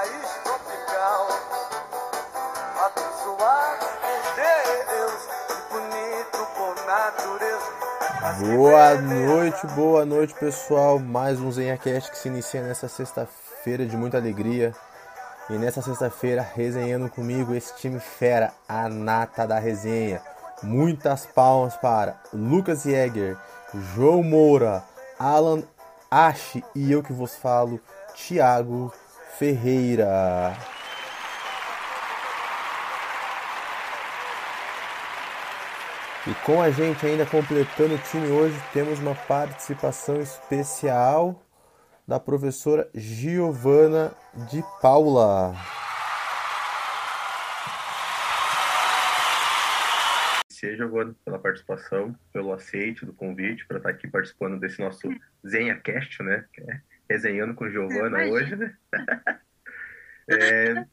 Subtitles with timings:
[0.00, 1.28] país tropical.
[2.86, 4.20] Abençoado por
[4.94, 7.70] Deus, que bonito por natureza.
[8.56, 10.98] Boa noite, boa noite pessoal.
[10.98, 14.74] Mais um ZenhaCast que se inicia nessa sexta-feira de muita alegria.
[15.50, 20.22] E nessa sexta-feira, resenhando comigo esse time fera, a nata da resenha.
[20.62, 23.36] Muitas palmas para Lucas Jäger,
[23.94, 24.82] João Moura,
[25.18, 25.62] Alan
[26.10, 27.78] Ache e eu que vos falo,
[28.14, 28.92] Thiago
[29.40, 30.54] Ferreira.
[36.26, 41.42] E com a gente ainda completando o time hoje, temos uma participação especial
[42.06, 44.12] da professora Giovana
[44.50, 45.54] de Paula.
[50.50, 55.08] Você, Giovana, pela participação, pelo aceite do convite para estar aqui participando desse nosso
[55.48, 56.44] ZenhaCast, né?
[57.10, 58.76] Resenhando com Giovana hoje, né?
[60.30, 60.86] é,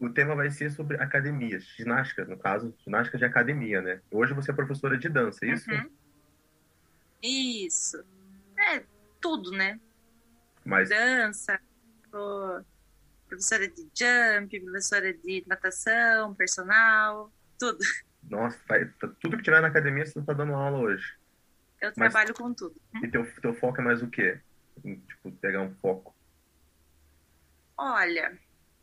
[0.00, 4.00] o tema vai ser sobre academias, ginástica, no caso, ginástica de academia, né?
[4.10, 5.70] Hoje você é professora de dança, é isso?
[5.70, 5.90] Uhum.
[7.22, 8.02] Isso.
[8.58, 8.82] É
[9.20, 9.78] tudo, né?
[10.64, 11.60] Mas Dança,
[13.28, 17.78] professora de jump, professora de natação, personal, tudo.
[18.30, 21.04] Nossa, vai- tudo que tiver na academia você está dando aula hoje.
[21.82, 22.74] Eu Mas- trabalho com tudo.
[23.02, 24.40] E teu, teu foco é mais o quê?
[24.82, 26.14] Tipo, pegar um foco
[27.76, 28.38] Olha,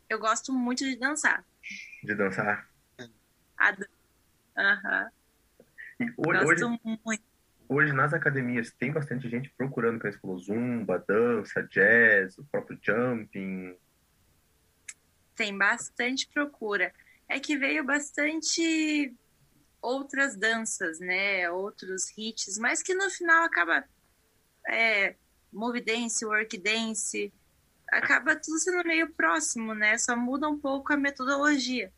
[0.08, 1.44] eu gosto muito de dançar.
[2.02, 2.68] de dançar.
[2.98, 3.86] Dan-
[4.56, 5.10] Aham.
[6.18, 7.24] Hoje, Gosto hoje, muito.
[7.68, 13.78] hoje nas academias tem bastante gente procurando, você falou, zumba, dança, jazz, o próprio jumping.
[15.34, 16.92] Tem bastante procura.
[17.28, 19.16] É que veio bastante
[19.80, 21.48] outras danças, né?
[21.50, 23.84] Outros hits, mas que no final acaba
[24.68, 25.16] é,
[25.52, 27.32] move dance, work dance,
[27.90, 29.98] acaba tudo sendo meio próximo, né?
[29.98, 31.92] Só muda um pouco a metodologia.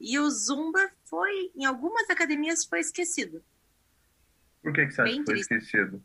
[0.00, 3.42] E o Zumba foi, em algumas academias, foi esquecido.
[4.62, 5.54] Por que, que você acha Bem que foi triste.
[5.54, 6.02] esquecido?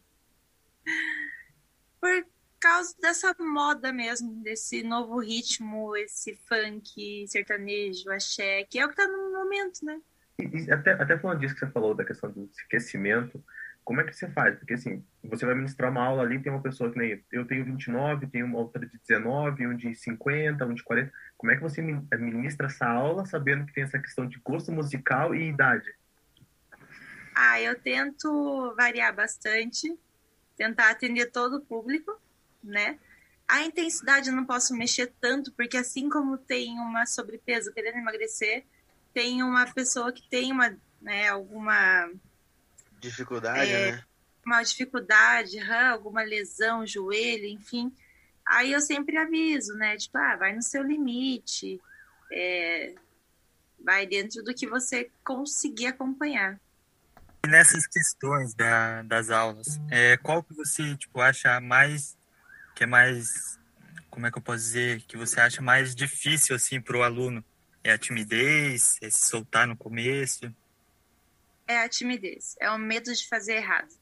[2.01, 2.27] Por
[2.59, 8.95] causa dessa moda mesmo, desse novo ritmo, esse funk, sertanejo, axé, que é o que
[8.95, 9.99] tá no momento, né?
[10.39, 13.43] E, e até, até falando disso que você falou, da questão do aquecimento,
[13.87, 14.53] como é que você faz?
[14.57, 17.63] Porque assim, você vai ministrar uma aula ali, tem uma pessoa que nem eu tenho
[17.63, 21.09] 29, tem uma outra de 19, um de 50, um de 40.
[21.37, 24.73] Como é que você min- ministra essa aula sabendo que tem essa questão de gosto
[24.73, 25.89] musical e idade?
[27.33, 29.97] Ah, eu tento variar bastante,
[30.57, 32.19] tentar atender todo o público,
[32.61, 32.99] né?
[33.47, 38.65] A intensidade eu não posso mexer tanto, porque assim como tem uma sobrepeso querendo emagrecer,
[39.13, 42.11] tem uma pessoa que tem uma, né, alguma
[42.99, 43.91] Dificuldade, É.
[43.93, 44.03] né?
[44.47, 45.59] uma dificuldade,
[45.91, 47.93] alguma lesão, joelho, enfim.
[48.45, 49.97] Aí eu sempre aviso, né?
[49.97, 51.81] Tipo, ah, vai no seu limite,
[52.31, 52.95] é,
[53.83, 56.57] vai dentro do que você conseguir acompanhar.
[57.45, 62.17] E nessas questões da, das aulas, é, qual que você tipo acha mais
[62.73, 63.59] que é mais
[64.09, 67.43] como é que eu posso dizer que você acha mais difícil assim para o aluno?
[67.83, 70.53] É a timidez, é se soltar no começo,
[71.67, 73.93] É a timidez, é o medo de fazer errado.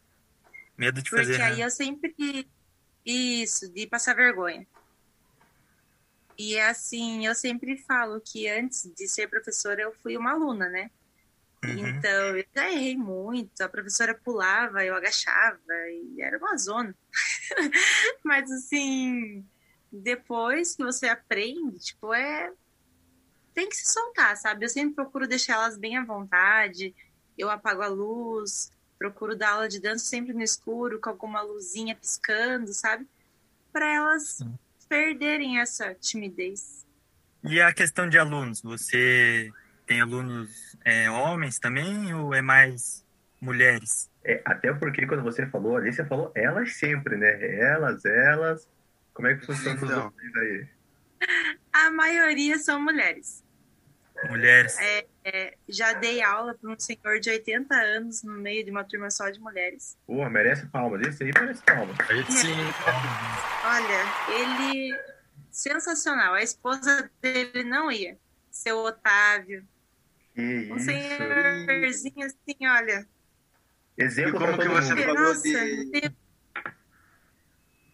[0.77, 1.61] medo de Porque fazer aí errado.
[1.61, 2.47] eu sempre.
[3.05, 4.65] Isso, de passar vergonha.
[6.37, 10.91] E assim, eu sempre falo que antes de ser professora, eu fui uma aluna, né?
[11.63, 11.87] Uhum.
[11.87, 13.61] Então, eu já errei muito.
[13.61, 15.59] A professora pulava, eu agachava,
[15.89, 16.95] e era uma zona.
[18.23, 19.45] Mas, assim,
[19.91, 22.51] depois que você aprende, tipo, é.
[23.53, 24.65] Tem que se soltar, sabe?
[24.65, 26.93] Eu sempre procuro deixar elas bem à vontade.
[27.37, 31.95] Eu apago a luz, procuro dar aula de dança sempre no escuro, com alguma luzinha
[31.95, 33.07] piscando, sabe?
[33.71, 34.57] Para elas Sim.
[34.87, 36.85] perderem essa timidez.
[37.43, 39.51] E a questão de alunos, você
[39.85, 43.05] tem alunos é, homens também ou é mais
[43.39, 44.09] mulheres?
[44.23, 47.59] É, até porque quando você falou ali, você falou elas sempre, né?
[47.59, 48.67] Elas, elas.
[49.13, 50.13] Como é que funciona Então.
[50.37, 50.67] aí?
[51.71, 53.43] A maioria são mulheres.
[54.27, 54.77] Mulheres.
[54.79, 55.05] É,
[55.67, 59.29] já dei aula para um senhor de 80 anos no meio de uma turma só
[59.29, 59.97] de mulheres.
[60.05, 61.05] Pô, merece palmas.
[61.07, 61.95] Esse aí merece palmas.
[62.29, 62.53] Sim.
[63.65, 64.99] Olha, ele
[65.51, 66.33] sensacional.
[66.33, 68.17] A esposa dele não ia.
[68.51, 69.65] Seu Otávio.
[70.33, 70.85] Que Um isso.
[70.85, 73.07] senhorzinho assim, olha.
[73.97, 76.11] Exemplo E como que você falou Nossa, de-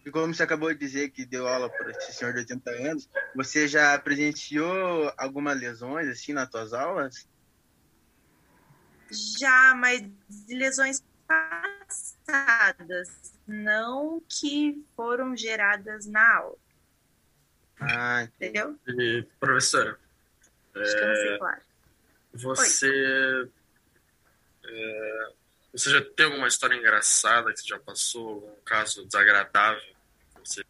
[0.04, 3.08] E como você acabou de dizer que deu aula para esse senhor de 80 anos,
[3.34, 7.26] você já presenciou algumas lesões assim nas tuas aulas?
[9.12, 13.08] já, mas de lesões passadas,
[13.46, 16.56] não que foram geradas na aula.
[17.80, 18.58] Ah, entendi.
[18.58, 18.78] entendeu?
[18.86, 19.98] E, professora,
[20.74, 21.62] Acho que eu não sei, claro.
[22.32, 23.50] você.
[24.64, 25.32] é,
[25.72, 28.28] você já tem alguma história engraçada que você já passou?
[28.28, 29.82] Algum caso desagradável
[30.44, 30.62] você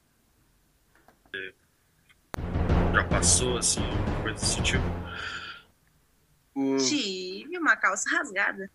[2.94, 3.80] já passou, assim,
[4.22, 4.84] coisa desse tipo?
[6.54, 8.70] O- Tive uma calça rasgada.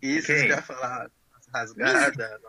[0.00, 0.46] Isso Quem?
[0.46, 1.10] que eu ia falar.
[1.52, 2.12] Rasgada.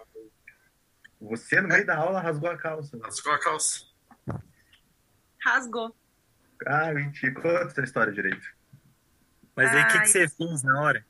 [1.20, 2.98] Você, no meio da aula, rasgou a calça.
[3.02, 3.86] Rasgou a calça?
[5.44, 5.96] Rasgou.
[6.68, 7.34] Ah, mentira.
[7.34, 8.46] Conta essa história direito.
[9.56, 11.08] Mas aí o que, que você fez na hora?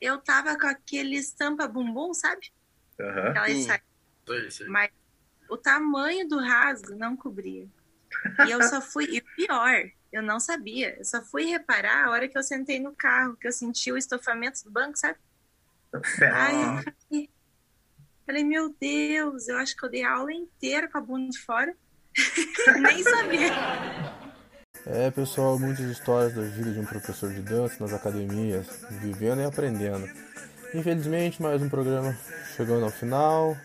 [0.00, 2.52] Eu tava com aquele estampa bumbum, sabe?
[3.00, 3.30] Aham.
[3.30, 4.68] Aquela Sim.
[4.68, 4.90] Mas
[5.48, 7.68] o tamanho do rasgo não cobria.
[8.46, 9.06] E eu só fui.
[9.06, 10.96] E o pior, eu não sabia.
[10.98, 13.96] Eu só fui reparar a hora que eu sentei no carro, que eu senti o
[13.96, 15.18] estofamento do banco, sabe?
[16.32, 17.30] Ai, eu falei,
[18.26, 21.38] falei, meu Deus, eu acho que eu dei a aula inteira com a bunda de
[21.38, 21.74] fora.
[22.80, 23.52] Nem sabia.
[24.86, 29.44] É, pessoal, muitas histórias da vida de um professor de dança nas academias, vivendo e
[29.44, 30.08] aprendendo.
[30.74, 32.16] Infelizmente, mais um programa
[32.56, 33.56] chegando ao final.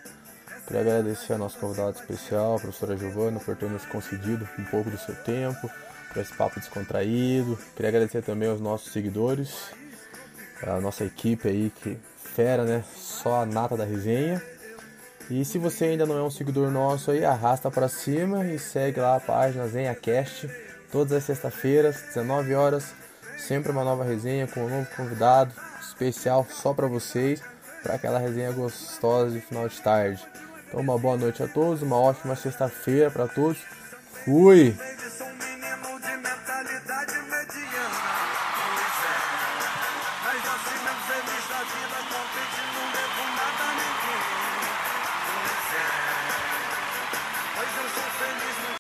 [0.70, 4.92] Queria agradecer a nossa convidada especial, a professora Giovana, por ter nos concedido um pouco
[4.92, 5.68] do seu tempo
[6.10, 7.58] para esse papo descontraído.
[7.76, 9.72] Queria agradecer também aos nossos seguidores,
[10.62, 12.84] a nossa equipe aí, que fera, né?
[12.96, 14.40] Só a nata da resenha.
[15.28, 19.00] E se você ainda não é um seguidor nosso aí, arrasta para cima e segue
[19.00, 20.48] lá a página ZenhaCast.
[20.92, 22.94] Todas as sextas-feiras, 19 horas,
[23.40, 25.52] sempre uma nova resenha com um novo convidado
[25.82, 27.42] especial só para vocês,
[27.82, 30.24] para aquela resenha gostosa de final de tarde.
[30.70, 33.58] Então, uma boa noite a todos, uma ótima sexta-feira para todos.
[34.24, 34.76] Fui!